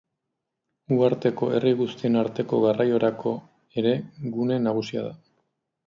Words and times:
Uharteko 0.95 1.49
herri 1.57 1.75
guztien 1.83 2.19
arteko 2.23 2.63
garraiorako 2.65 3.37
ere 3.83 3.97
gune 4.39 4.63
nagusia 4.71 5.11
da. 5.11 5.19